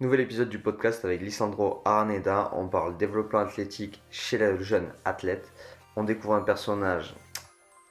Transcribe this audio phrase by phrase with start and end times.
[0.00, 2.52] Nouvel épisode du podcast avec Lisandro Arneda.
[2.54, 5.52] On parle développement athlétique chez le jeune athlète.
[5.94, 7.14] On découvre un personnage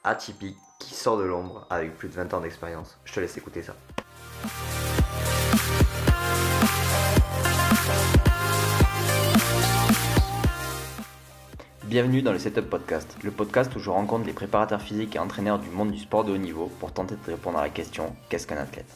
[0.02, 2.98] atypique qui sort de l'ombre avec plus de 20 ans d'expérience.
[3.04, 3.76] Je te laisse écouter ça.
[11.84, 15.60] Bienvenue dans le Setup Podcast, le podcast où je rencontre les préparateurs physiques et entraîneurs
[15.60, 18.48] du monde du sport de haut niveau pour tenter de répondre à la question qu'est-ce
[18.48, 18.92] qu'un athlète?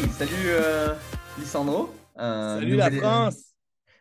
[0.00, 0.94] Hey, salut euh,
[1.36, 1.94] Lisandro.
[2.18, 3.54] Euh, salut la France.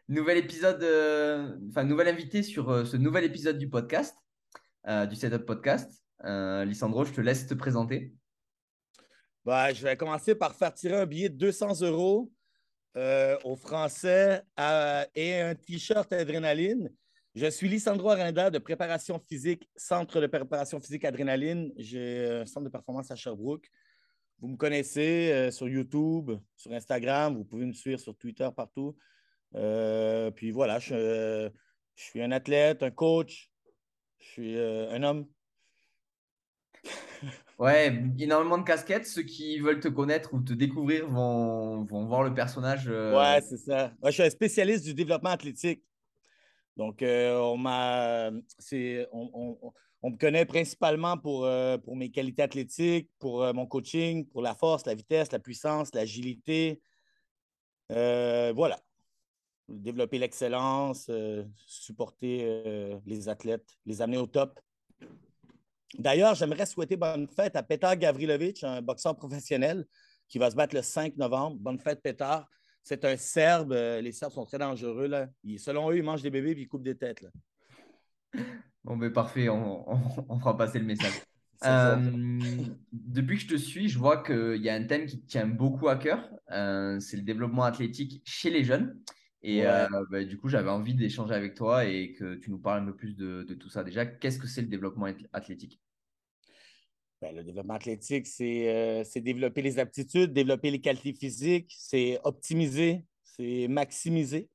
[0.07, 4.15] Nouvel épisode, euh, enfin nouvel invité sur ce nouvel épisode du podcast,
[4.87, 5.91] du Setup Podcast.
[6.23, 8.13] Lisandro, je te laisse te présenter.
[9.43, 12.31] Bah, je vais commencer par faire tirer un billet de 200 euros
[12.95, 14.41] euh, aux Français
[15.15, 16.89] et un T-shirt Adrénaline.
[17.35, 21.73] Je suis Lisandro Aranda de préparation physique, centre de préparation physique Adrénaline.
[21.75, 23.69] J'ai un centre de performance à Sherbrooke.
[24.41, 28.95] Vous me connaissez euh, sur YouTube, sur Instagram, vous pouvez me suivre sur Twitter, partout.
[29.55, 31.49] Euh, puis voilà, je,
[31.95, 33.51] je, suis un athlète, un coach,
[34.19, 35.27] je suis un homme.
[37.59, 39.05] Ouais, énormément de casquettes.
[39.05, 42.87] Ceux qui veulent te connaître ou te découvrir vont, vont voir le personnage.
[42.87, 43.91] Euh, ouais, c'est ça.
[44.01, 45.83] Moi, je suis un spécialiste du développement athlétique.
[46.77, 48.29] Donc, euh, on m'a.
[48.31, 54.41] On, on, on, me connaît principalement pour, euh, mes qualités athlétiques, pour mon coaching, pour
[54.41, 56.81] la force, la vitesse, la puissance, l'agilité.
[57.89, 58.79] voilà.
[59.67, 61.11] Développer l'excellence,
[61.67, 64.59] supporter les athlètes, les amener au top.
[65.97, 69.85] D'ailleurs, j'aimerais souhaiter bonne fête à Petar Gavrilovic, un boxeur professionnel
[70.27, 71.57] qui va se battre le 5 novembre.
[71.59, 72.47] Bonne fête, Petar.
[72.83, 73.73] C'est un Serbe.
[73.73, 75.07] Euh, les Serbes sont très dangereux.
[75.07, 75.27] Là.
[75.57, 77.25] selon eux, ils mangent des bébés et ils coupent des têtes.
[78.83, 81.13] Bon, mais parfait, on, fera passer le message.
[81.65, 81.97] Euh,
[82.93, 85.89] depuis que je te suis, je vois qu'il y a un thème qui tient beaucoup
[85.89, 86.29] à cœur.
[86.51, 88.97] Euh, c'est le développement athlétique chez les jeunes.
[89.43, 92.85] Et bah, du coup, j'avais envie d'échanger avec toi et que tu nous parles un
[92.85, 93.83] peu plus de tout ça.
[93.83, 95.81] Déjà, qu'est-ce que c'est le développement athlétique?
[97.21, 103.03] Ben, le développement athlétique, euh, c'est développer les aptitudes, développer les qualités physiques, c'est optimiser,
[103.23, 104.47] c'est maximiser.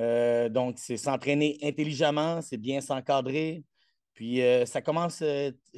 [0.00, 3.64] Euh, donc, c'est s'entraîner intelligemment, c'est bien s'encadrer.
[4.14, 5.22] Puis, euh, ça commence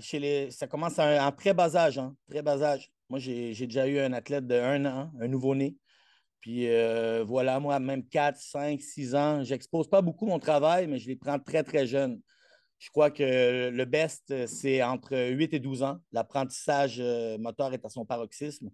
[0.00, 1.98] chez les, ça commence en très bas âge.
[1.98, 2.90] Hein, très bas âge.
[3.10, 5.76] Moi, j'ai déjà eu un athlète de un an, un nouveau-né.
[6.40, 6.66] Puis
[7.24, 11.16] voilà, moi, même 4, 5, 6 ans, j'expose pas beaucoup mon travail, mais je les
[11.16, 12.20] prends très, très jeunes.
[12.82, 16.00] Je crois que le best, c'est entre 8 et 12 ans.
[16.10, 18.70] L'apprentissage euh, moteur est à son paroxysme.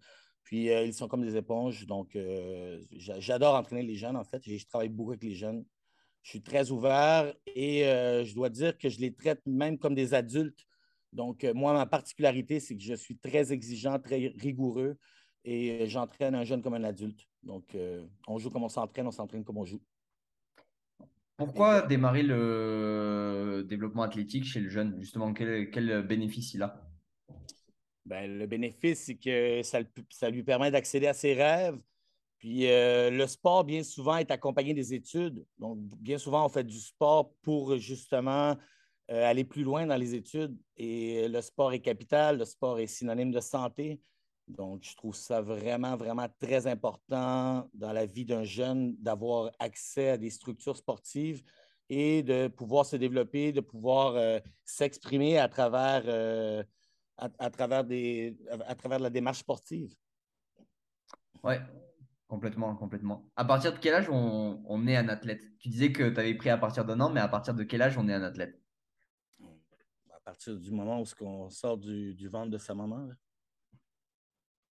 [0.48, 1.86] Puis euh, ils sont comme des éponges.
[1.86, 4.42] Donc, euh, j'adore entraîner les jeunes, en fait.
[4.46, 5.62] Je travaille beaucoup avec les jeunes.
[6.22, 10.14] Je suis très ouvert et je dois dire que je les traite même comme des
[10.14, 10.66] adultes.
[11.12, 14.96] Donc, moi, ma particularité, c'est que je suis très exigeant, très rigoureux
[15.44, 17.28] et j'entraîne un jeune comme un adulte.
[17.42, 17.76] Donc,
[18.26, 19.82] on joue comme on s'entraîne, on s'entraîne comme on joue.
[21.36, 24.96] Pourquoi démarrer le développement athlétique chez le jeune?
[25.00, 26.87] Justement, quel, bénéfice il a?
[28.08, 31.78] Ben, Le bénéfice, c'est que ça, lui permet d'accéder à ses rêves.
[32.38, 35.44] Puis euh, le sport, bien souvent, est accompagné des études.
[35.58, 38.56] Donc, bien souvent, on fait du sport pour justement
[39.10, 40.56] euh, aller plus loin dans les études.
[40.76, 44.00] Et le sport est capital, le sport est synonyme de santé.
[44.46, 50.10] Donc, je trouve ça vraiment, vraiment très important dans la vie d'un jeune d'avoir accès
[50.10, 51.42] à des structures sportives
[51.90, 56.02] et de pouvoir se développer, de pouvoir euh, s'exprimer à travers,
[57.18, 58.36] à, travers des,
[58.66, 59.94] à, travers la démarche sportive.
[61.42, 61.54] Oui,
[62.28, 63.28] complètement, complètement.
[63.36, 65.42] À partir de quel âge on, est un athlète?
[65.58, 67.82] Tu disais que tu avais pris à partir d'un an, mais à partir de quel
[67.82, 68.60] âge on est un athlète?
[70.10, 73.08] À partir du moment où on sort du, du ventre de sa maman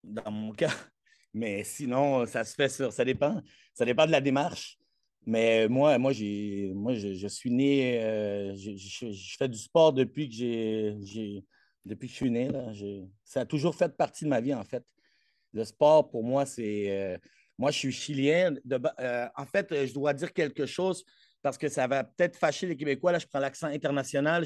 [0.07, 0.71] dans mon cas.
[1.35, 2.93] Mais sinon, ça se fait sur.
[2.93, 3.43] Ça dépend.
[3.75, 4.79] Ça dépend de la démarche.
[5.27, 8.03] Mais moi, moi, j'ai, moi je, suis né.
[8.03, 11.45] Euh, je, fais du sport depuis que j'ai,
[11.87, 12.51] depuis que je suis né.
[13.25, 14.85] Ça a toujours fait partie de ma vie, en fait.
[15.53, 16.91] Le sport, pour moi, c'est.
[16.91, 17.19] Euh,
[17.59, 18.55] moi, je suis chilien.
[19.01, 21.05] Euh, en fait, je dois dire quelque chose
[21.43, 23.13] parce que ça va peut-être fâcher les Québécois.
[23.13, 24.45] Là, je prends l'accent international.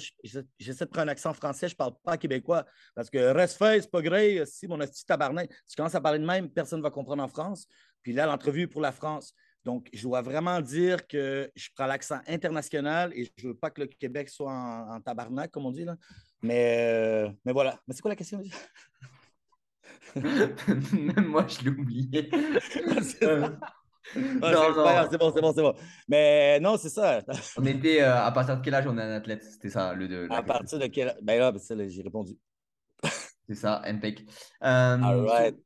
[0.59, 1.67] J'essaie de prendre un accent français.
[1.67, 2.67] Je ne parle pas québécois.
[2.95, 4.45] Parce que reste fait, c'est pas gré.
[4.47, 7.23] Si mon petit tabarnak, si je commence à parler de même, personne ne va comprendre
[7.23, 7.67] en France.
[8.03, 9.35] Puis là, l'entrevue pour la France.
[9.65, 13.71] Donc, je dois vraiment dire que je prends l'accent international et je ne veux pas
[13.71, 15.85] que le Québec soit en, tabarnak, comme on dit.
[15.85, 15.97] Là.
[16.43, 17.79] Mais, euh, mais voilà.
[17.87, 18.41] Mais c'est quoi la question?
[20.17, 22.31] Même moi, je l'ai oublié.
[24.17, 25.75] non, c'est bon, c'est bon, c'est bon.
[26.09, 27.21] Mais non, c'est ça.
[27.57, 29.45] on était euh, à partir de quel âge on est un athlète?
[29.45, 30.27] C'était ça le de.
[30.31, 32.37] À partir de quel âge Ben là, ben, j'ai répondu.
[33.49, 34.25] c'est ça, impec.
[34.63, 35.57] Euh, All right.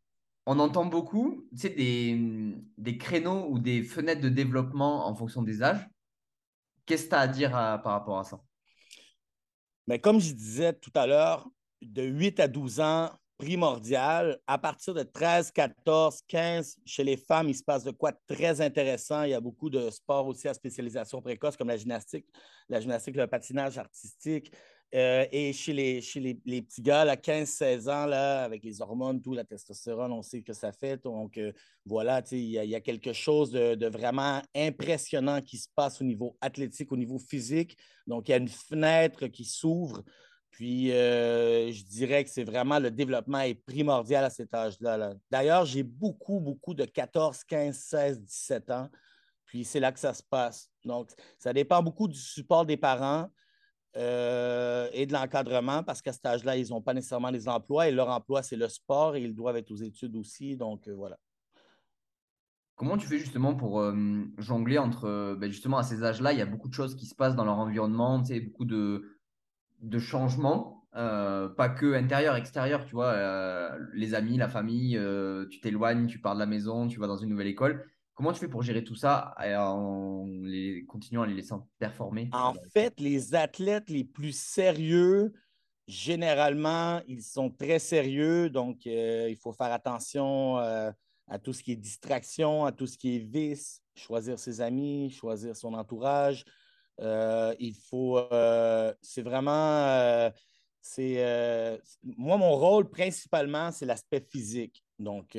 [0.47, 5.43] on entend beaucoup tu sais, des, des créneaux ou des fenêtres de développement en fonction
[5.43, 5.89] des âges.
[6.87, 8.41] Qu'est-ce que tu as à dire par rapport à ça?
[9.87, 11.49] Mais comme je disais tout à l'heure,
[11.83, 14.39] de 8 à 12 ans, primordial.
[14.47, 18.61] À partir de 13, 14, 15, chez les femmes, il se passe de quoi très
[18.61, 19.25] intéressant.
[19.25, 22.27] Il y a beaucoup de sports aussi à spécialisation précoce, comme la gymnastique,
[22.69, 24.53] la gymnastique, le patinage artistique.
[24.95, 29.21] Euh, et chez, les, chez les, petits gars, à 15-16 ans, là, avec les hormones,
[29.21, 31.03] tout, la testostérone, on sait que ça fait.
[31.03, 31.53] Donc, euh,
[31.85, 36.37] voilà, il y, a quelque chose de, de, vraiment impressionnant qui se passe au niveau
[36.41, 37.77] athlétique, au niveau physique.
[38.07, 40.05] Donc, il y a une fenêtre qui s'ouvre
[40.55, 45.13] puis, euh, je dirais que c'est vraiment le développement est primordial à cet âge-là.
[45.29, 48.89] D'ailleurs, j'ai beaucoup, beaucoup de 14, 15, 16, 17 ans.
[49.47, 50.71] Puis, c'est là que ça se passe.
[50.85, 53.29] Donc, ça dépend beaucoup du support des parents
[53.97, 57.93] euh, et de l'encadrement parce qu'à cet âge-là, ils n'ont pas nécessairement des emplois et
[57.93, 60.57] leur emploi, c'est le sport et ils doivent être aux études aussi.
[60.57, 61.19] Donc, euh, voilà.
[62.77, 63.81] Comment tu fais justement pour
[64.39, 67.15] jongler entre, ben, justement, à ces âges-là, il y a beaucoup de choses qui se
[67.15, 69.15] passent dans leur environnement, tu sais, beaucoup de
[69.85, 75.47] de changement, euh, pas que intérieur, extérieur, tu vois, euh, les amis, la famille, euh,
[75.51, 77.85] tu t'éloignes, tu pars de la maison, tu vas dans une nouvelle école.
[78.15, 82.29] Comment tu fais pour gérer tout ça en les, continuant à les laisser performer?
[82.33, 85.33] En fait, les athlètes les plus sérieux,
[85.89, 91.77] généralement, ils sont très sérieux, donc il faut faire attention à tout ce qui est
[91.77, 96.45] distraction, à tout ce qui est vice, choisir ses amis, choisir son entourage,
[97.01, 98.19] euh, il faut.
[98.19, 99.87] Euh, c'est vraiment.
[99.87, 100.31] Euh,
[100.81, 104.85] c'est moi, mon rôle principalement, c'est l'aspect physique.
[104.99, 105.37] Donc,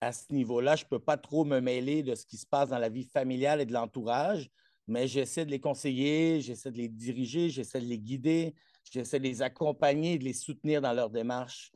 [0.00, 2.70] à ce niveau-là, je ne peux pas trop me mêler de ce qui se passe
[2.70, 4.50] dans la vie familiale et de l'entourage,
[4.86, 8.54] mais j'essaie de les conseiller, j'essaie de les diriger, j'essaie de les guider,
[8.90, 11.72] j'essaie de les accompagner, de les soutenir dans leur démarche.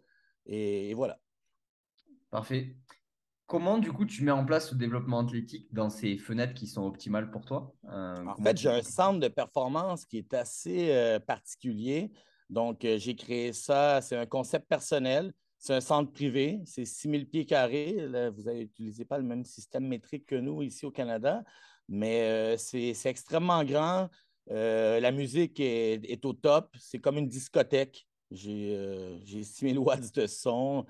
[0.46, 1.18] et voilà.
[2.30, 2.74] Parfait.
[3.46, 6.82] Comment, du coup, tu mets en place ce développement athlétique dans ces fenêtres qui sont
[6.84, 7.74] optimales pour toi?
[7.90, 12.10] Euh, en fait, j'ai un centre de performance qui est assez euh, particulier.
[12.48, 14.00] Donc, euh, j'ai créé ça.
[14.00, 15.32] C'est un concept personnel.
[15.64, 16.60] C'est un centre privé.
[16.66, 18.06] C'est 6000 pieds carrés.
[18.36, 21.42] vous n'utilisez pas le même système métrique que nous ici au Canada,
[21.88, 24.10] mais c'est extrêmement grand.
[24.46, 26.76] la musique est, est au top.
[26.78, 28.06] C'est comme une discothèque.
[28.30, 30.84] J'ai 6000 watts de son.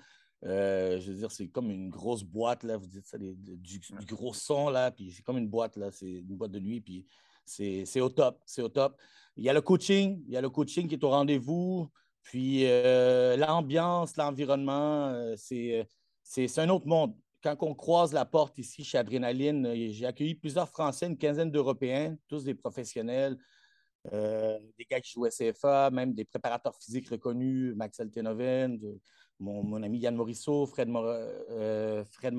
[0.44, 4.34] Euh, je veux dire, c'est comme une grosse boîte, là, vous dites ça, du, gros
[4.34, 7.06] son, là, puis c'est comme une boîte, là, c'est une boîte de nuit, puis
[7.46, 9.00] c'est au top, c'est au top.
[9.36, 11.88] Il y a le coaching, il y a le coaching qui est au rendez-vous,
[12.24, 17.14] puis euh, l'ambiance, l'environnement, euh, c'est un autre monde.
[17.42, 22.16] Quand on croise la porte ici chez Adrénaline, j'ai accueilli plusieurs Français, une quinzaine d'Européens,
[22.26, 23.36] tous des professionnels,
[24.10, 28.78] des gars qui jouent CFA, même des préparateurs physiques reconnus, Maxel Tenoven,
[29.40, 32.34] mon, ami Yann Morisseau, Fred, euh, Fred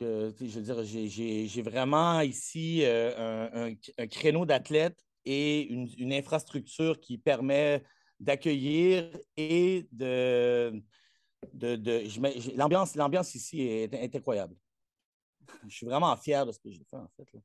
[0.00, 7.82] je veux dire, j'ai vraiment ici euh, un, créneau d'athlètes et une, infrastructure qui permet
[8.20, 10.82] d'accueillir et de.
[11.52, 14.56] de, de L'ambiance ici est, incroyable.
[15.68, 17.38] Je suis vraiment fier de ce que j'ai fait, en fait.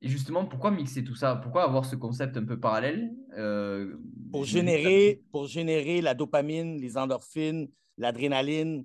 [0.00, 1.36] Et justement, pourquoi mixer tout ça?
[1.36, 3.96] Pourquoi avoir ce concept un peu parallèle euh,
[4.30, 8.84] pour, générer, pour générer la dopamine, les endorphines, l'adrénaline.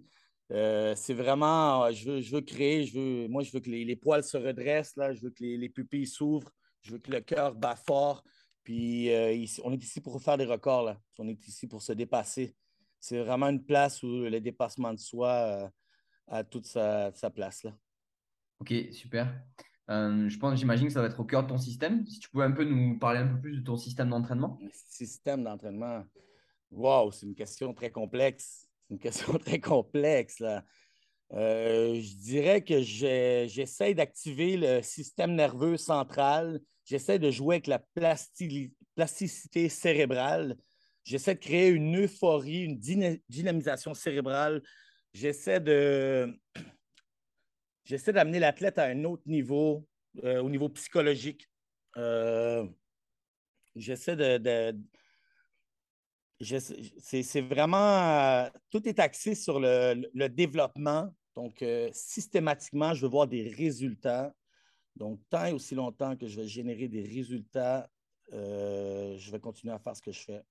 [0.52, 3.95] Euh, c'est vraiment, je veux, je veux créer, je veux, moi, je veux que les,
[3.95, 7.54] poils se redressent, là, je veux que les, pupilles s'ouvrent, je veux que le cœur
[7.54, 8.24] bat fort.
[8.63, 10.99] Puis euh, on est ici pour faire des records, là.
[11.18, 12.56] on est ici pour se dépasser.
[12.99, 15.71] C'est vraiment une place où le dépassement de soi
[16.28, 17.63] a toute sa, sa place.
[17.63, 17.73] Là.
[18.59, 19.33] Ok, super.
[19.89, 22.06] Euh, je pense, j'imagine que ça va être au cœur de ton système.
[22.06, 24.59] Si tu pouvais un peu nous parler un peu plus de ton système d'entraînement.
[24.71, 26.04] Système d'entraînement.
[26.69, 28.68] Wow, c'est une question très complexe.
[28.87, 30.39] C'est une question très complexe.
[30.39, 30.63] Là.
[31.33, 36.59] Euh, je dirais que j'essaie d'activer le système nerveux central.
[36.90, 37.78] J'essaie de jouer avec la
[38.96, 40.58] plasticité cérébrale.
[41.04, 42.80] J'essaie de créer une euphorie, une
[43.30, 44.64] dynamisation cérébrale.
[45.14, 46.36] J'essaie de
[47.84, 49.88] j'essaie d'amener l'athlète à un autre niveau,
[50.24, 51.48] euh, au niveau psychologique.
[51.98, 52.66] Euh,
[53.76, 54.76] j'essaie de.
[56.42, 58.50] c'est vraiment.
[58.72, 61.14] tout est axé sur le, développement.
[61.36, 64.34] Donc, euh, systématiquement, je veux voir des résultats.
[64.99, 67.89] Donc, tant et aussi longtemps que je vais générer des résultats,
[68.31, 70.44] je vais continuer à faire ce que je fais.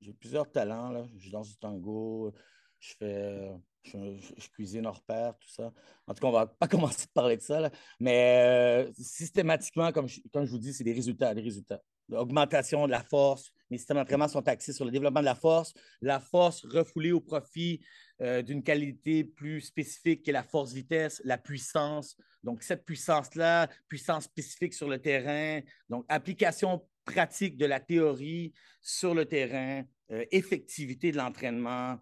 [0.00, 0.90] J'ai plusieurs talents.
[0.90, 1.06] Là.
[1.16, 2.32] Je danse du tango,
[2.80, 3.52] Je fais.
[3.84, 5.72] Je, cuisine hors pair, tout ça.
[6.06, 9.90] En tout cas, on ne va pas commencer à parler de ça, mais euh, systématiquement,
[9.90, 11.82] comme je, comme je vous dis, c'est des résultats, des résultats.
[12.12, 15.72] L'augmentation de la force, mes systèmes d'entraînement sont axés sur le développement de la force,
[16.02, 17.80] la force refoulée au profit
[18.20, 22.16] euh, d'une qualité plus spécifique qui est la force-vitesse, la puissance.
[22.42, 28.52] Donc, cette puissance-là, puissance spécifique sur le terrain, donc application pratique de la théorie
[28.82, 31.98] sur le terrain, euh, effectivité de l'entraînement.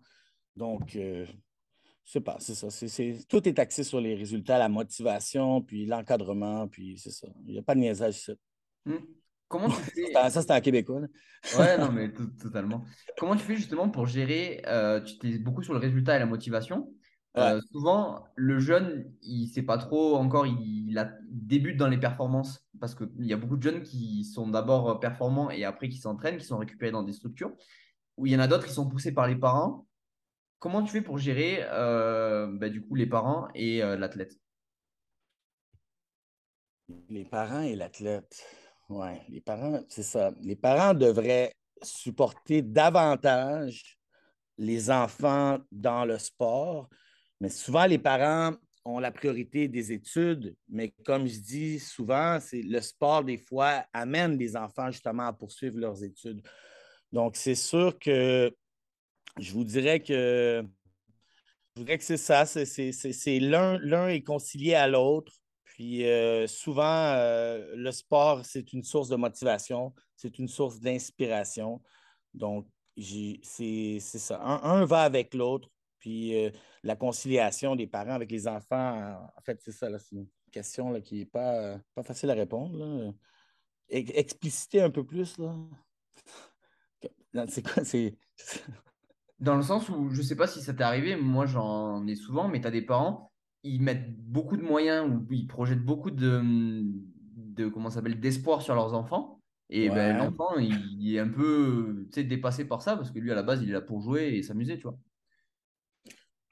[0.56, 0.98] Donc,
[2.04, 2.66] c'est pas, c'est ça.
[3.28, 7.28] tout est axé sur les résultats, la motivation, puis l'encadrement, puis c'est ça.
[7.46, 8.32] Il n'y a pas de niaisage ça.
[8.84, 8.98] Hmm.
[9.50, 10.12] Comment tu fais...
[10.14, 11.02] ça, c'était en québécois.
[11.58, 12.84] Ouais, non, mais totalement.
[13.18, 16.26] Comment tu fais justement pour gérer, euh, tu t'es beaucoup sur le résultat et la
[16.26, 16.90] motivation?
[17.36, 22.66] Euh, souvent, le jeune, il ne sait pas trop encore, il, débute dans les performances
[22.80, 26.38] parce qu'il y a beaucoup de jeunes qui sont d'abord performants et après qui s'entraînent,
[26.38, 27.52] qui sont récupérés dans des structures.
[28.16, 29.86] Ou il y en a d'autres qui sont poussés par les parents
[30.60, 34.38] comment tu fais pour gérer euh, bah, du coup les parents et euh, l'athlète?
[37.08, 38.44] Les parents et l'athlète.
[38.90, 40.32] Oui, les parents, c'est ça.
[40.42, 43.96] Les parents devraient supporter davantage
[44.58, 46.90] les enfants dans le sport,
[47.40, 48.52] mais souvent les parents
[48.84, 53.84] ont la priorité des études, mais comme je dis souvent, c'est le sport des fois
[53.92, 56.42] amène les enfants justement à poursuivre leurs études.
[57.12, 58.52] Donc c'est sûr que
[59.38, 60.64] je vous dirais que
[61.76, 62.44] je que c'est ça.
[63.38, 65.39] L'un est concilié à l'autre.
[65.80, 71.80] Puis euh, souvent, euh, le sport, c'est une source de motivation, c'est une source d'inspiration.
[72.34, 72.68] Donc,
[72.98, 74.42] c'est, ça.
[74.42, 75.70] Un, va avec l'autre.
[75.98, 76.50] Puis euh,
[76.82, 79.88] la conciliation des parents avec les enfants, en fait, c'est ça.
[79.98, 83.14] c'est une question là, qui n'est pas, facile à répondre.
[83.88, 85.38] Expliciter un peu plus.
[85.38, 85.56] Là.
[87.48, 87.84] C'est quoi?
[87.84, 88.18] C'est.
[89.38, 92.48] Dans le sens où, je sais pas si ça t'est arrivé, moi j'en ai souvent,
[92.48, 93.29] mais tu as des parents,
[93.62, 96.42] ils mettent beaucoup de moyens ou ils projettent beaucoup de,
[97.36, 99.40] de comment s'appelle, d'espoir sur leurs enfants.
[99.68, 103.44] Et ben, l'enfant, il, est un peu dépassé par ça parce que lui, à la
[103.44, 104.98] base, il est là pour jouer et s'amuser, tu vois.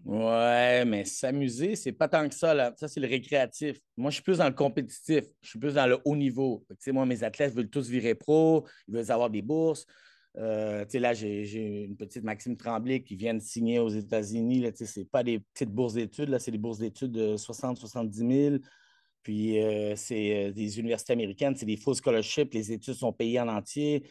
[0.04, 2.54] Ouais, mais s'amuser, c'est pas tant que ça.
[2.54, 2.72] Là.
[2.76, 3.78] Ça, c'est le récréatif.
[3.96, 5.24] Moi, je suis plus dans le compétitif.
[5.42, 6.64] Je suis plus dans le haut niveau.
[6.88, 9.84] moi, mes athlètes veulent tous virer pro, ils veulent avoir des bourses.
[10.38, 14.64] Euh, là, j'ai une petite Maxime Tremblay qui vient de signer aux États-Unis.
[14.74, 18.56] Ce n'est pas des petites bourses d'études, c'est des bourses d'études de 60-70 000.
[19.22, 23.40] Puis euh, c'est euh, des universités américaines, c'est des faux scholarships, les études sont payées
[23.40, 24.04] en entier.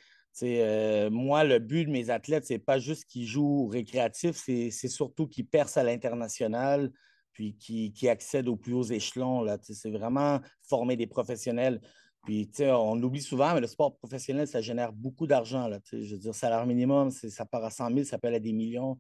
[1.10, 5.28] moi, le but de mes athlètes, ce n'est pas juste qu'ils jouent récréatif, c'est surtout
[5.28, 6.92] qu'ils percent à l'international,
[7.32, 9.46] puis qu'ils accèdent aux plus hauts échelons.
[9.62, 11.80] C'est vraiment former des professionnels.
[12.24, 15.70] Puis, on l'oublie souvent, mais le sport professionnel, ça génère beaucoup d'argent.
[15.92, 18.54] Je veux dire, salaire minimum, ça part à 100 000, ça peut aller à des
[18.54, 18.98] millions.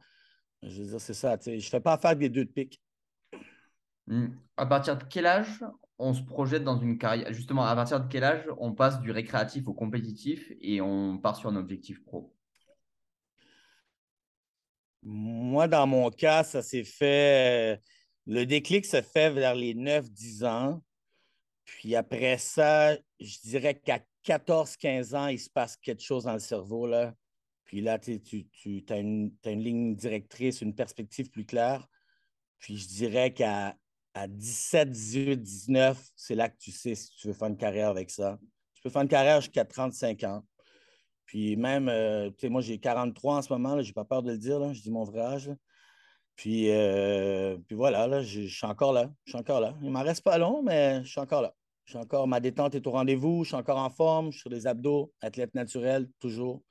[0.63, 1.37] Je veux dire, c'est ça.
[1.45, 2.81] Je ne fais pas affaire des deux de pique.
[4.07, 4.27] Hmm.
[4.55, 5.63] À partir de quel âge
[5.99, 7.31] on se projette dans une carrière?
[7.33, 11.35] Justement, à partir de quel âge on passe du récréatif au compétitif et on part
[11.35, 12.33] sur un objectif pro?
[15.03, 17.81] Moi, dans mon cas, ça s'est fait.
[18.25, 20.81] Le déclic se fait vers les 9-10 ans.
[21.65, 26.39] Puis après ça, je dirais qu'à 14-15 ans, il se passe quelque chose dans le
[26.39, 26.87] cerveau.
[26.87, 27.13] Là.
[27.65, 28.21] Puis là, tu,
[28.89, 31.87] as, une, ligne directrice, une perspective plus claire.
[32.59, 33.75] Puis je dirais qu'à
[34.13, 37.89] à 17, 18, 19, c'est là que tu sais si tu veux faire une carrière
[37.89, 38.39] avec ça.
[38.73, 40.43] Tu peux faire une carrière jusqu'à 35 ans.
[41.25, 44.23] Puis même, euh, tu sais, moi, j'ai 43 en ce moment, je n'ai pas peur
[44.23, 45.51] de le dire, je dis mon vrai âge.
[46.35, 49.11] Puis, euh, puis voilà, là, je, suis encore là.
[49.25, 49.75] Je suis encore là.
[49.81, 51.53] Il m'en reste pas long, mais je suis encore là.
[51.87, 54.41] Je suis encore, ma détente est au rendez-vous, je suis encore en forme, je suis
[54.41, 56.61] sur les abdos, athlète naturel, toujours.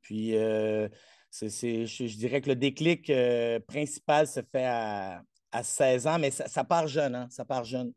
[0.00, 0.88] Puis, euh,
[1.30, 5.22] je, dirais que le déclic euh, principal se fait à,
[5.62, 7.92] 16 ans, mais ça, part jeune, hein, ça part jeune.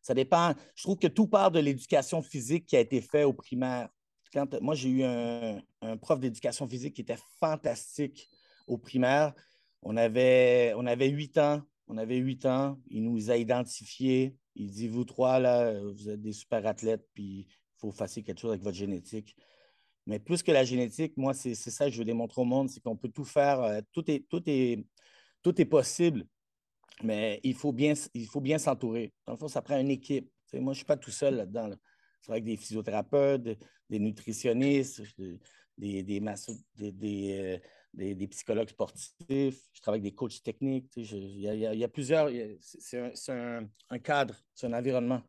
[0.00, 0.54] Ça dépend.
[0.74, 3.90] Je trouve que tout part de l'éducation physique qui a été faite au primaire.
[4.32, 8.30] Quand, moi, j'ai eu un, un prof d'éducation physique qui était fantastique
[8.66, 9.34] au primaire.
[9.82, 11.62] On avait, on avait 8 ans.
[11.88, 12.78] On avait 8 ans.
[12.88, 14.34] Il nous a identifiés.
[14.54, 18.38] Il dit Vous trois, là, vous êtes des super athlètes, puis il faut faire quelque
[18.38, 19.36] chose avec votre génétique.
[20.06, 22.80] Mais plus que la génétique, moi, c'est ça que je veux démontrer au monde c'est
[22.80, 23.60] qu'on peut tout faire.
[23.62, 24.84] Euh, tout, est, tout, est,
[25.42, 26.26] tout est possible,
[27.02, 27.94] mais il faut bien
[28.40, 29.12] bien s'entourer.
[29.26, 30.30] Dans le fond, ça prend une équipe.
[30.54, 31.70] moi, je ne suis pas tout seul là-dedans.
[32.20, 35.02] C'est avec des physiothérapeutes, des nutritionnistes,
[35.78, 36.20] des, des,
[36.76, 37.58] des, euh,
[37.94, 40.90] des, psychologues sportifs, je travaille avec des coachs techniques.
[40.96, 42.30] Il y, a plusieurs.
[42.60, 45.22] C'est un, cadre, c'est un environnement.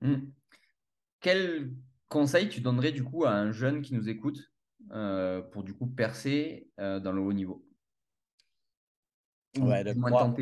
[0.00, 0.30] Hmm.
[1.20, 1.72] Quel
[2.08, 4.52] conseil tu donnerais du coup à un jeune qui nous écoute
[4.92, 7.66] euh, pour du coup percer euh, dans le haut niveau?
[9.58, 10.34] Ouais, de, croire,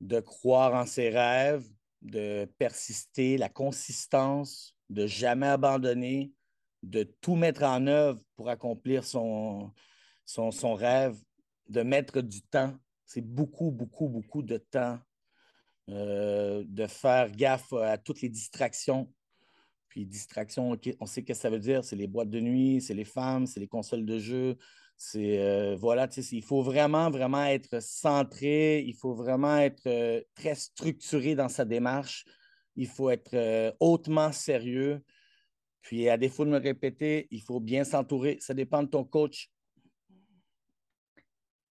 [0.00, 1.68] de croire en ses rêves,
[2.00, 6.32] de persister, la consistance, de jamais abandonner,
[6.82, 9.72] de tout mettre en œuvre pour accomplir son,
[10.24, 11.16] son, son rêve,
[11.68, 12.74] de mettre du temps.
[13.04, 14.98] C'est beaucoup, beaucoup, beaucoup de temps.
[15.92, 19.12] Euh, de faire gaffe à toutes les distractions.
[19.88, 21.84] Puis distractions, on sait ce que ça veut dire.
[21.84, 24.56] C'est les boîtes de nuit, c'est les femmes, c'est les consoles de jeux.
[24.96, 28.82] C'est euh, voilà, il faut vraiment, vraiment être centré.
[28.82, 32.24] Il faut vraiment être euh, très structuré dans sa démarche.
[32.76, 35.02] Il faut être hautement sérieux.
[35.82, 38.38] Puis, à défaut de me répéter, il faut bien s'entourer.
[38.40, 39.50] Ça dépend de ton coach.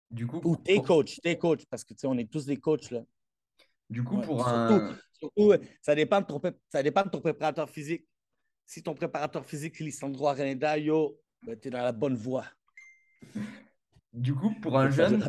[0.09, 2.89] Du coup, Ou tes coachs, tes coachs, parce que on est tous des coachs.
[2.89, 3.03] Là.
[3.89, 4.95] Du coup, pour un.
[5.13, 8.07] Surtout, ça, dépend de ton, ça dépend de ton préparateur physique.
[8.65, 12.45] Si ton préparateur physique, Lissandro Areneda, yo, ben, tu es dans la bonne voie.
[14.13, 15.23] Du coup, pour un jeune,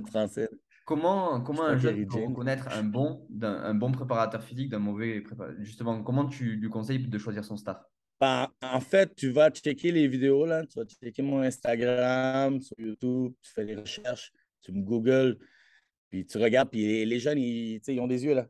[0.84, 5.62] comment, comment un jeune peut reconnaître un bon, un, bon préparateur physique d'un mauvais préparateur
[5.62, 7.82] Justement, comment tu lui conseilles de choisir son staff?
[8.20, 10.66] En fait, tu vas checker les vidéos, là.
[10.66, 15.38] tu vas checker mon Instagram, sur YouTube, tu fais les recherches, tu me googles,
[16.10, 18.46] puis tu regardes, puis les, jeunes, ils, ils, ont des yeux, là.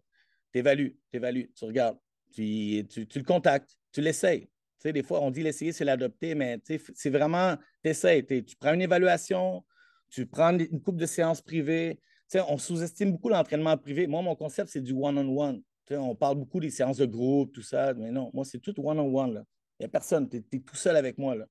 [0.52, 1.98] Tu évalues, tu évalues, tu regardes,
[2.32, 4.48] tu, tu, le contactes, tu l'essayes.
[4.82, 8.24] Des fois, on dit l'essayer, c'est l'adopter, mais c'est vraiment, tu essayes.
[8.24, 9.62] Tu prends une évaluation,
[10.08, 12.00] tu prends une coupe de séances privées.
[12.48, 14.06] on sous-estime beaucoup l'entraînement privé.
[14.06, 15.62] Moi, mon concept, c'est du one-on-one.
[15.90, 19.34] On parle beaucoup des séances de groupe, tout ça, mais non, moi, c'est tout one-on-one.
[19.34, 19.44] là.
[19.80, 20.28] Il n'y a personne.
[20.28, 21.34] Tu es, tout seul avec moi.
[21.34, 21.46] Là.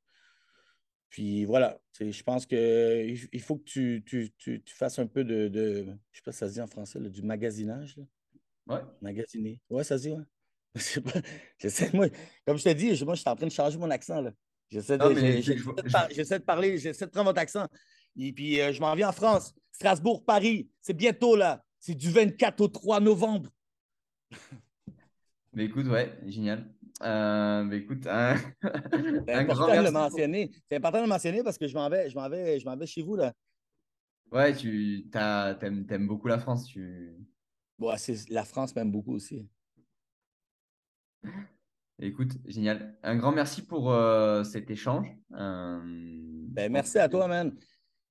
[1.10, 5.48] Puis voilà, je pense qu'il il faut que tu, tu, tu, fasses un peu de,
[5.48, 7.98] de, je ne sais pas si ça se dit en français, du magasinage.
[7.98, 8.04] Là.
[8.68, 8.82] Ouais.
[9.02, 9.60] Magasiner.
[9.72, 10.24] Ouais, ça se dit, ouais.
[11.58, 12.08] J'essaie, moi,
[12.46, 14.22] comme je t'ai dit, moi, je suis en train de changer mon accent.
[14.22, 14.32] Là.
[14.70, 17.68] J'essaie, de, de, parler, j'essaie de prendre votre accent.
[18.16, 20.70] Et puis, euh, je m'en viens en France, Strasbourg, Paris.
[20.80, 21.66] C'est bientôt, là.
[21.80, 23.50] C'est du 24 au 3 novembre.
[25.54, 26.70] Mais écoute, ouais, génial.
[27.02, 28.36] Euh, écoute, un,
[29.28, 30.52] c'est important de le mentionner.
[30.70, 32.76] C'est important de le mentionner parce que je m'en vais, je m'en vais, je m'en
[32.76, 33.34] vais chez vous là.
[34.32, 36.68] Ouais, tu aimes, aimes beaucoup la France.
[36.68, 37.16] Tu...
[37.80, 37.96] Ouais,
[38.30, 39.48] la France m'aime beaucoup aussi.
[42.02, 42.98] Écoute, génial.
[43.04, 45.08] Un grand merci pour euh, cet échange.
[45.34, 47.54] Euh, ben, merci à toi, man.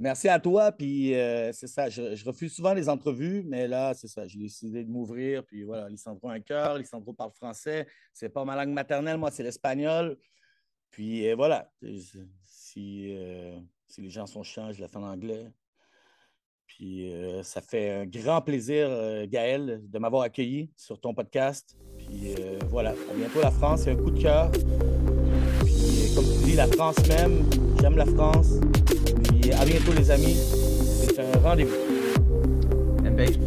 [0.01, 0.71] Merci à toi.
[0.71, 4.85] Puis euh, c'est ça, je, refuse souvent les entrevues, mais là, c'est ça, j'ai décidé
[4.85, 5.45] de m'ouvrir.
[5.45, 7.87] Puis voilà, Lissandro a un cœur, Lissandro parle français.
[8.13, 10.17] C'est pas ma langue maternelle, moi, c'est l'espagnol.
[10.91, 11.71] Puis euh, voilà,
[12.45, 15.51] si, euh, si, les gens sont chiants, je la fais en anglais.
[16.67, 17.11] Puis
[17.43, 18.89] ça fait un grand plaisir,
[19.27, 21.75] Gaël, de m'avoir accueilli sur ton podcast.
[21.97, 22.35] Puis
[22.69, 24.53] voilà, à bientôt la France, c'est un coup de cœur.
[25.65, 27.43] Puis comme tu dis, la France même,
[27.81, 28.61] j'aime la France
[29.59, 30.35] à bientôt, les amis.
[30.35, 31.75] C'est un rendez-vous.
[33.05, 33.39] Impec.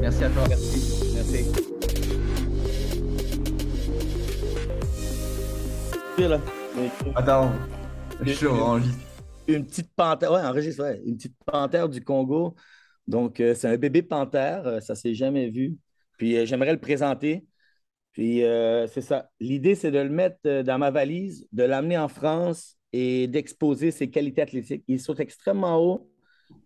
[0.00, 0.42] Merci à toi.
[0.48, 1.12] Merci.
[1.14, 1.44] Merci.
[6.18, 6.40] Là.
[7.14, 7.50] Attends,
[8.20, 8.98] je suis enregistre.
[9.48, 11.00] Une petite panthère, ouais, enregistre, ouais.
[11.06, 12.54] Une petite panthère du Congo.
[13.06, 15.78] Donc, euh, c'est un bébé panthère, euh, ça s'est jamais vu.
[16.18, 17.46] Puis, euh, j'aimerais le présenter.
[18.12, 18.42] Puis,
[18.92, 19.30] c'est ça.
[19.38, 24.10] L'idée, c'est de le mettre dans ma valise, de l'amener en France, et d'exposer ses
[24.10, 24.84] qualités athlétiques.
[24.88, 26.10] Il saute extrêmement haut,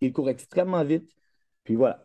[0.00, 1.10] il court extrêmement vite.
[1.64, 2.04] Puis voilà.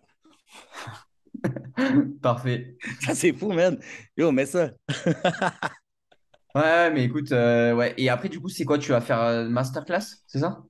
[2.22, 2.78] Parfait.
[3.02, 3.80] Ça, c'est fou, man.
[4.18, 4.72] Yo, mets ça.
[6.56, 7.94] ouais, mais écoute, euh, ouais.
[7.98, 8.78] Et après, du coup, c'est quoi?
[8.78, 10.64] Tu vas faire une masterclass, c'est ça?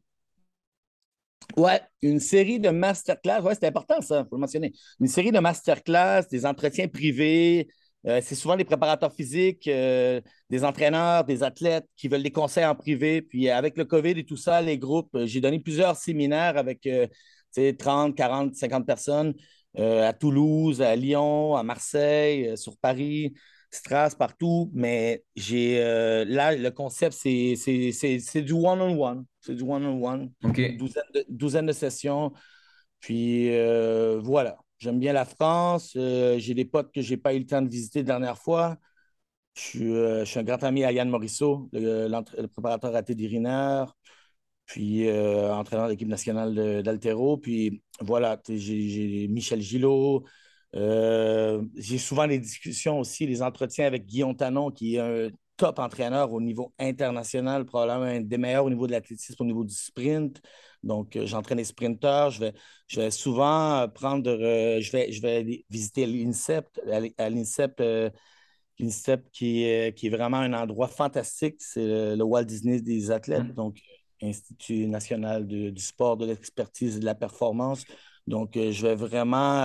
[1.58, 3.42] Ouais, une série de masterclass.
[3.42, 4.74] Ouais, c'est important, ça, il faut le mentionner.
[5.00, 7.68] Une série de masterclass, des entretiens privés,
[8.08, 12.66] euh, c'est souvent des préparateurs physiques, euh, des entraîneurs, des athlètes qui veulent des conseils
[12.66, 13.22] en privé.
[13.22, 16.88] Puis avec le COVID et tout ça, les groupes, euh, j'ai donné plusieurs séminaires avec
[17.78, 19.34] 30, 40, 50 personnes
[19.78, 23.34] à Toulouse, à Lyon, à Marseille, sur Paris,
[23.72, 24.72] Stras, partout.
[24.74, 29.26] Mais j'ai là, le concept, c'est du one-on-one.
[29.42, 30.32] C'est du one-on-one.
[30.78, 32.32] Douzaine, douzaine, de sessions.
[33.00, 33.50] Puis
[34.22, 34.58] voilà.
[34.80, 35.94] J'aime bien la France.
[35.98, 38.38] Euh, j'ai des potes que je n'ai pas eu le temps de visiter la dernière
[38.38, 38.78] fois.
[39.56, 43.28] Je suis, euh, un grand ami à Yann Morisseau, le, préparateur à Teddy
[44.66, 47.38] puis euh, entraîneur de l'équipe nationale d'Altero.
[47.38, 50.26] Puis voilà, j'ai Michel Gillot.
[50.74, 56.32] j'ai souvent des discussions aussi, des entretiens avec Guillaume Tanon, qui est un top entraîneur
[56.32, 60.42] au niveau international, probablement un des meilleurs au niveau de l'athlétisme, au niveau du sprint.
[60.84, 62.32] Donc, euh, j'entraîne les sprinteurs.
[62.32, 62.54] Je vais,
[62.88, 66.66] je vais souvent prendre, euh, je, vais, je vais visiter l'INSEP,
[67.18, 68.10] à l'INSEP, euh,
[68.80, 71.58] l'INSEP qui, est, qui est vraiment un endroit fantastique.
[71.60, 73.54] C'est le, Walt Disney des athlètes, mm.
[73.54, 73.80] donc
[74.22, 77.86] Institut national du sport, de l'expertise et de la performance.
[78.28, 79.64] Donc, je vais vraiment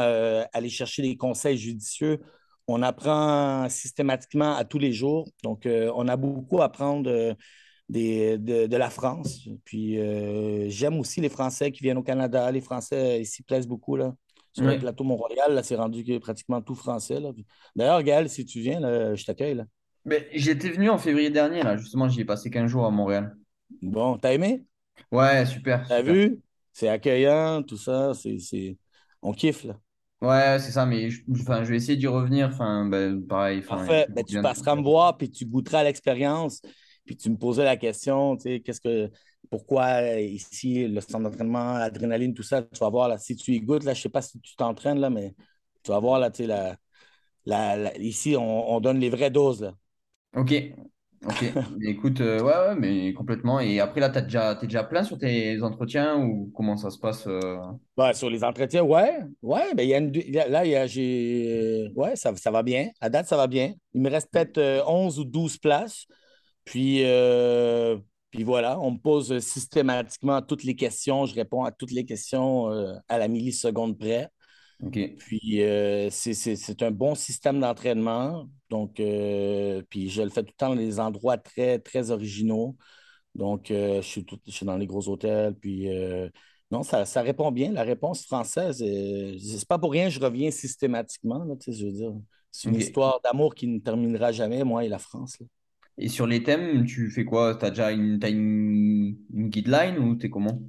[0.53, 2.21] aller chercher des conseils judicieux.
[2.67, 5.29] On apprend systématiquement à tous les jours.
[5.43, 7.37] Donc, on a beaucoup à apprendre
[7.89, 9.49] de, la France.
[9.65, 9.99] Puis
[10.71, 12.51] j'aime aussi les Français qui viennent au Canada.
[12.51, 13.97] Les Français ici plaisent beaucoup.
[13.97, 14.15] Là.
[14.55, 17.19] Sur le plateau Mont-Royal, c'est rendu pratiquement tout français.
[17.75, 18.81] D'ailleurs, Gaël, si tu viens,
[19.15, 19.65] je t'accueille.
[20.05, 21.77] Mais j'étais venu en février dernier, là.
[21.77, 23.37] justement, j'y ai passé 15 jours à Montréal.
[23.81, 24.65] Bon, t'as aimé?
[25.11, 25.87] Ouais, super.
[25.89, 26.41] T'as vu?
[26.73, 28.13] C'est accueillant, tout ça.
[28.15, 28.77] C'est,
[29.23, 29.79] On kiffe, là.
[30.25, 32.49] Ouais, c'est ça, mais je, je vais essayer d'y revenir.
[32.49, 33.61] Enfin, ben, pareil.
[33.61, 34.07] Parfait.
[34.09, 36.63] Ben, tu passeras me voir, puis tu goûteras l'expérience,
[37.05, 39.11] puis tu me posais la question, tu sais, qu'est-ce que,
[39.51, 43.61] pourquoi ici, le centre d'entraînement, adrénaline, tout ça, tu vas voir, là, si tu y
[43.61, 45.35] goûtes, là, je sais pas si tu t'entraînes, là, mais
[45.83, 46.77] tu vas voir, là, tu sais, la,
[47.45, 49.75] la, ici, on, on, donne les vraies doses, là.
[50.35, 50.55] Ok,
[51.27, 51.53] ok.
[51.83, 53.61] écoute, euh, ouais, ouais, mais complètement.
[53.61, 56.99] Et après, là, tu déjà, es déjà plein sur tes entretiens ou comment ça se
[56.99, 57.57] passe euh?
[58.13, 59.21] sur les entretiens, ouais.
[59.43, 62.91] Ouais, ben, y a une, là, y a, j'ai, ouais, ça, ça va bien.
[63.01, 63.75] À date, ça va bien.
[63.95, 66.07] Il me reste peut-être 11 euh, ou 12 places.
[66.65, 67.05] Puis,
[68.31, 71.27] puis voilà, on me pose systématiquement toutes les questions.
[71.27, 72.69] Je réponds à toutes les questions
[73.09, 74.31] à la milliseconde près.
[75.19, 78.49] Puis euh, c'est un bon système d'entraînement.
[78.71, 82.77] Donc, euh, puis je le fais tout le temps dans des endroits très, très originaux.
[83.35, 85.55] Donc, euh, je, suis je, suis dans les gros hôtels.
[85.55, 85.89] Puis
[86.71, 87.73] non, ça, ça, répond bien.
[87.73, 91.45] La réponse française, c'est pas pour rien je reviens systématiquement.
[91.45, 92.13] Là, je veux dire,
[92.51, 95.39] c'est une histoire d'amour qui ne terminera jamais, moi et la France.
[95.97, 97.55] Et sur les thèmes, tu fais quoi?
[97.55, 100.61] Tu as déjà une, as une, une guideline ou tu es comment?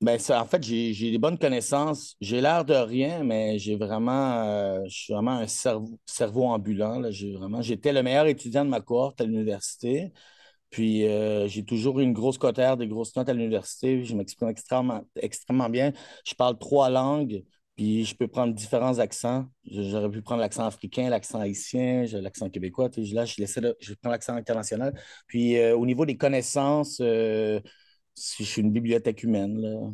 [0.00, 2.16] Ben, en fait, j'ai des bonnes connaissances.
[2.20, 7.00] J'ai l'air de rien, mais j'ai vraiment, euh, je suis vraiment un cerveau, cerveau ambulant.
[7.62, 10.12] J'étais le meilleur étudiant de ma cohorte à l'université.
[10.70, 14.04] Puis euh, j'ai toujours eu une grosse cotère, des grosses notes à l'université.
[14.04, 15.92] Je m'exprime extrêmement, extrêmement bien.
[16.26, 17.44] Je parle trois langues,
[17.76, 19.46] puis je peux prendre différents accents.
[19.70, 22.90] J'aurais pu prendre l'accent africain, l'accent haïtien, l'accent québécois.
[22.96, 23.34] Là, je,
[23.80, 24.94] je prends l'accent international.
[25.28, 27.00] Puis euh, au niveau des connaissances,
[28.14, 29.60] si je suis une bibliothèque humaine.
[29.60, 29.90] Là.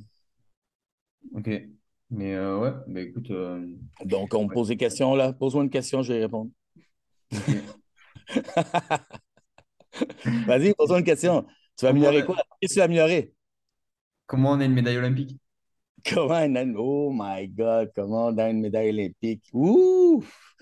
[1.35, 1.51] Ok.
[2.11, 3.31] Mais euh, ouais, bah écoute.
[3.31, 3.67] Euh,
[4.05, 5.33] Donc, on me pose des questions là.
[5.33, 6.51] Pose-moi une question, je vais répondre.
[10.47, 11.47] Vas-y, pose-moi une question.
[11.77, 12.37] Tu vas améliorer quoi?
[12.61, 13.33] Qu'est-ce que tu vas améliorer?
[14.27, 15.39] Comment on a une médaille olympique?
[16.05, 16.77] Comment on a une...
[16.77, 19.49] Oh my God, comment on a une médaille olympique?
[19.53, 20.55] Ouf!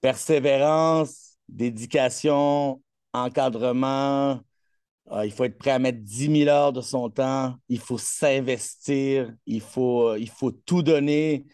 [0.00, 4.40] Persévérance, dédication, encadrement,
[5.10, 7.54] ah, il faut être prêt à mettre 10 000 heures de son temps.
[7.68, 9.32] Il faut s'investir.
[9.46, 11.46] Il faut, euh, tout donner.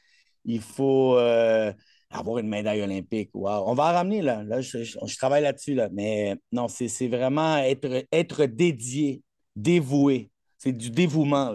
[0.44, 1.72] Il faut euh,
[2.10, 3.30] avoir une médaille olympique.
[3.34, 4.42] On va en ramener là.
[4.42, 5.74] là je, travaille là-dessus.
[5.74, 5.88] Là.
[5.92, 9.22] Mais non, c'est vraiment être, dédié,
[9.54, 10.30] dévoué.
[10.58, 11.54] C'est du dévouement.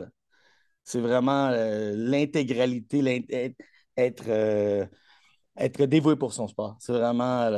[0.83, 3.25] C'est vraiment euh, l'intégralité,
[3.97, 4.89] être,
[5.57, 6.77] être, dévoué pour son sport.
[6.79, 7.49] C'est vraiment.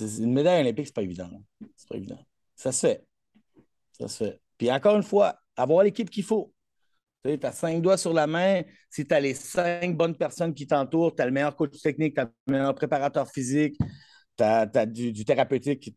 [0.00, 1.30] une médaille olympique, c'est pas évident.
[1.76, 2.18] C'est pas évident.
[2.56, 3.09] Ça se fait.
[4.00, 4.40] Ça fait.
[4.56, 6.52] Puis encore une fois, avoir l'équipe qu'il faut.
[7.24, 8.62] Tu as cinq doigts sur la main.
[8.88, 12.14] Si tu as les cinq bonnes personnes qui t'entourent, tu as le meilleur coach technique,
[12.14, 13.76] tu as le meilleur préparateur physique,
[14.36, 15.92] tu as, du, thérapeutique,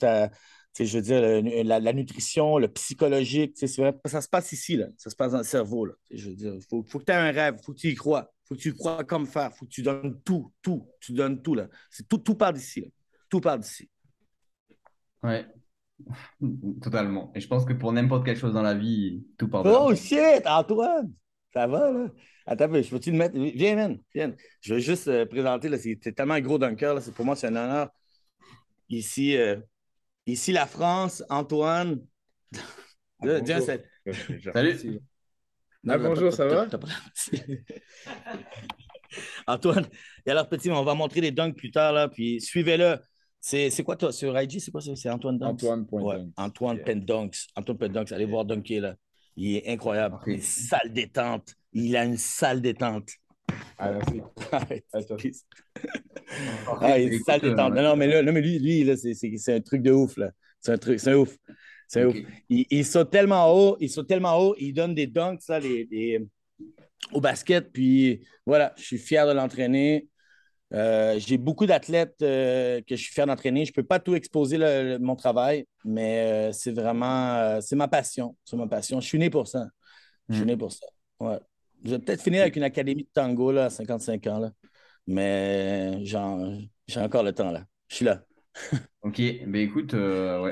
[0.79, 3.57] je veux dire, la, nutrition, le psychologique.
[3.77, 4.87] Vrai, ça se passe ici, là.
[4.97, 5.85] ça se passe dans le cerveau.
[5.85, 5.93] Là.
[6.11, 7.89] Je veux dire, il faut, faut, que tu aies un rêve, il faut que tu
[7.89, 10.21] y crois, il faut que tu y crois comme faire, il faut que tu donnes
[10.23, 11.55] tout, tout, tu donnes tout.
[11.55, 11.69] Là.
[12.09, 12.91] Tout, tout part d'ici.
[13.29, 13.89] Tout part d'ici.
[15.21, 15.45] Ouais.
[16.81, 17.31] Totalement.
[17.35, 19.93] Et je pense que pour n'importe quelle chose dans la vie, tout part de Oh
[19.95, 21.11] shit, Antoine!
[21.53, 22.07] Ça va, là?
[22.45, 23.37] Attends, je peux-tu le mettre?
[23.37, 24.35] Viens, man, viens.
[24.59, 27.47] Je veux juste euh, présenter, là, c'est tellement un gros dunker, là, pour moi, c'est
[27.47, 27.89] un honneur.
[28.89, 29.57] Ici, euh,
[30.25, 32.01] ici, la France, Antoine.
[33.21, 33.39] Ah,
[34.53, 34.99] Salut.
[35.87, 36.67] Ah, bonjour, ça va?
[39.47, 39.87] Antoine,
[40.25, 42.97] et alors, petit, on va montrer les dunks plus tard, là, puis suivez-le.
[43.45, 44.59] C'est quoi toi sur IG?
[44.59, 45.63] C'est quoi C'est Antoine Dunks?
[45.63, 47.47] Antoine ouais, Antoine Pendunks.
[47.57, 48.11] Antoine Pendunks.
[48.13, 48.95] Allez voir Dunker là.
[49.35, 50.17] Il est incroyable.
[50.25, 51.53] Il est salle détente.
[51.73, 53.09] Il a une salle détente.
[53.77, 54.21] Ah, merci.
[56.79, 57.73] ah, il est salle détente.
[57.73, 60.15] Non, non, mais là, mais lui, lui c'est un truc de ouf.
[60.15, 60.31] là.
[60.61, 61.35] C'est un truc, c'est ouf.
[61.89, 62.15] C'est ouf.
[62.47, 65.85] Il, il, saute tellement haut, il saute tellement haut, il donne des dunks ça, les,
[65.91, 66.25] les,
[67.11, 67.73] au basket.
[67.73, 70.07] Puis voilà, je suis fier de l'entraîner.
[70.73, 73.65] Euh, j'ai beaucoup d'athlètes euh, que je suis fier d'entraîner.
[73.65, 74.57] Je ne peux pas tout exposer
[74.99, 78.35] mon travail, mais euh, c'est vraiment c'est ma passion.
[78.43, 78.99] C'est ma passion.
[78.99, 79.67] Je suis né pour ça.
[80.29, 80.47] Je suis hmm.
[80.47, 80.85] né pour ça.
[81.19, 81.39] Ouais.
[81.83, 84.51] Je vais peut-être finir avec une académie de tango là, à 55 ans, là.
[85.05, 86.17] mais j'ai
[86.99, 87.51] encore le temps.
[87.51, 87.65] là.
[87.89, 88.23] Je suis là.
[89.01, 89.95] ok, ben écoute,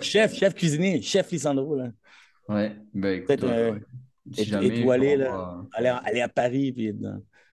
[0.01, 1.75] Chef, chef cuisinier, chef Lisandro.
[1.75, 1.91] Là.
[2.49, 3.45] Ouais, ben écoute.
[4.33, 5.63] Si jamais, étoilé, là.
[5.73, 7.21] Aller, aller à Paris, puis dans-